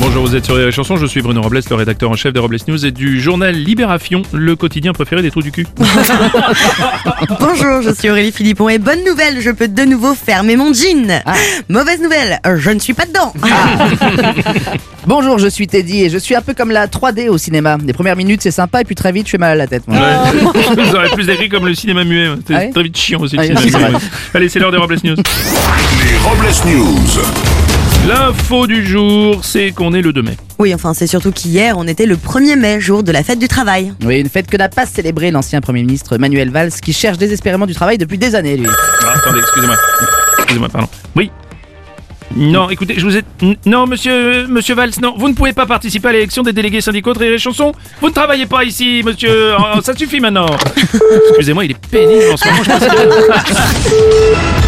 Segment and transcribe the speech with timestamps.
[0.00, 2.40] Bonjour, vous êtes sur les chansons, je suis Bruno Robles, le rédacteur en chef des
[2.40, 5.66] Robles News et du journal Libération, le quotidien préféré des trous du cul.
[7.40, 11.22] Bonjour, je suis Aurélie Philippon et bonne nouvelle, je peux de nouveau fermer mon jean.
[11.68, 13.32] Mauvaise nouvelle, je ne suis pas dedans.
[15.06, 17.78] Bonjour, je suis Teddy et je suis un peu comme la 3D au cinéma.
[17.84, 19.84] Les premières minutes c'est sympa et puis très vite je fais mal à la tête.
[19.86, 19.96] moi.
[19.98, 20.40] Ouais.
[20.84, 23.36] Vous aurez plus décrit comme le cinéma muet, c'est Ah ouais très vite chiant aussi
[23.36, 23.98] le Ah cinéma muet.
[24.34, 25.16] Allez, c'est l'heure des Robles News.
[25.16, 27.20] Les Robles News.
[28.08, 30.36] L'info du jour, c'est qu'on est le 2 mai.
[30.58, 33.48] Oui, enfin c'est surtout qu'hier on était le 1er mai, jour de la fête du
[33.48, 33.94] travail.
[34.04, 37.66] Oui, une fête que n'a pas célébré l'ancien Premier ministre Manuel Valls qui cherche désespérément
[37.66, 38.66] du travail depuis des années lui.
[39.04, 39.76] Ah, attendez, excusez-moi.
[40.38, 40.88] Excusez-moi, pardon.
[41.16, 41.30] Oui.
[42.36, 43.22] Non, écoutez, je vous ai...
[43.64, 47.12] Non, monsieur, monsieur Valls, non, vous ne pouvez pas participer à l'élection des délégués syndicaux
[47.14, 47.72] de Rire et Chanson.
[48.00, 49.52] Vous ne travaillez pas ici, monsieur.
[49.58, 50.46] Oh, ça suffit maintenant.
[51.28, 52.62] Excusez-moi, il est pénible en ce moment.
[52.64, 54.60] Je pense que-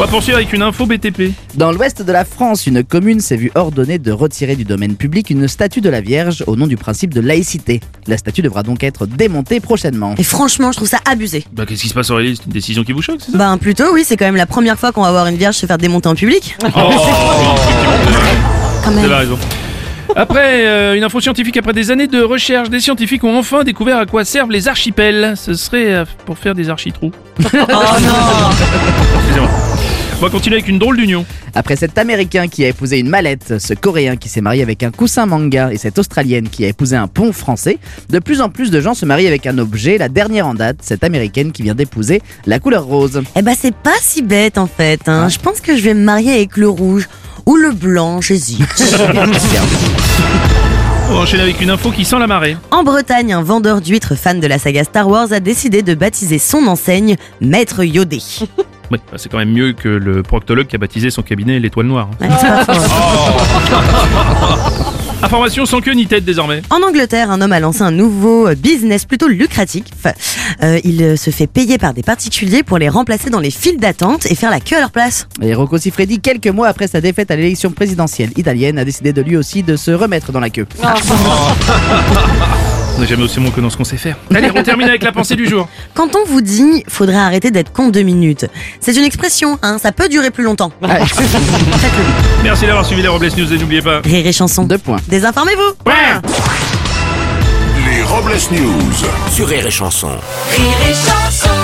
[0.00, 1.34] On va poursuivre avec une info BTP.
[1.56, 5.28] Dans l'ouest de la France, une commune s'est vue ordonner de retirer du domaine public
[5.28, 7.80] une statue de la Vierge au nom du principe de laïcité.
[8.06, 10.14] La statue devra donc être démontée prochainement.
[10.16, 11.44] Et franchement, je trouve ça abusé.
[11.52, 12.34] Bah, qu'est-ce qui se passe, Aurélie?
[12.36, 13.36] C'est une décision qui vous choque, c'est ça?
[13.36, 15.66] Ben plutôt oui, c'est quand même la première fois qu'on va voir une vierge se
[15.66, 16.56] faire démonter en public.
[16.64, 16.68] Oh,
[18.82, 19.04] Quand Vous même.
[19.04, 19.38] avez raison.
[20.16, 23.98] Après, euh, une info scientifique, après des années de recherche, des scientifiques ont enfin découvert
[23.98, 25.34] à quoi servent les archipels.
[25.36, 27.12] Ce serait euh, pour faire des architrous.
[27.38, 27.60] Oh non
[29.18, 29.50] Excusez-moi.
[30.20, 31.24] On va continuer avec une drôle d'union.
[31.54, 34.90] Après cet Américain qui a épousé une mallette, ce Coréen qui s'est marié avec un
[34.90, 37.78] coussin manga et cette Australienne qui a épousé un pont français,
[38.10, 39.96] de plus en plus de gens se marient avec un objet.
[39.96, 43.22] La dernière en date, cette Américaine qui vient d'épouser la couleur rose.
[43.34, 45.08] Eh ben c'est pas si bête en fait.
[45.08, 45.30] Hein.
[45.30, 47.08] Je pense que je vais me marier avec le rouge
[47.46, 48.60] ou le blanc, j'hésite.
[51.08, 52.58] On va enchaîner avec une info qui sent la marée.
[52.70, 56.38] En Bretagne, un vendeur d'huîtres fan de la saga Star Wars a décidé de baptiser
[56.38, 58.18] son enseigne Maître Yodé.
[58.90, 62.08] Bah, c'est quand même mieux que le proctologue qui a baptisé son cabinet l'étoile noire.
[62.20, 62.28] hein.
[62.64, 62.72] Faux.
[65.22, 66.62] Information sans queue ni tête désormais.
[66.70, 69.84] En Angleterre, un homme a lancé un nouveau business plutôt lucratif.
[70.62, 73.76] Euh, il euh, se fait payer par des particuliers pour les remplacer dans les files
[73.78, 75.28] d'attente et faire la queue à leur place.
[75.42, 79.20] Et Rocco Siffredi, quelques mois après sa défaite à l'élection présidentielle italienne, a décidé de
[79.20, 80.66] lui aussi de se remettre dans la queue.
[83.00, 84.18] On n'est jamais aussi bon que dans ce qu'on sait faire.
[84.34, 85.66] Allez, on termine avec la pensée du jour.
[85.94, 88.44] Quand on vous dit faudrait arrêter d'être con deux minutes,
[88.78, 90.70] c'est une expression, hein, ça peut durer plus longtemps.
[92.44, 94.02] Merci d'avoir suivi les Robles News et n'oubliez pas.
[94.04, 94.64] Rire et chanson.
[94.64, 94.98] Deux points.
[95.08, 95.90] Désinformez-vous.
[95.90, 96.20] Ouais
[97.90, 99.32] Les Robles News.
[99.32, 100.10] Sur Rire et Chanson.
[100.50, 101.59] Rire et chanson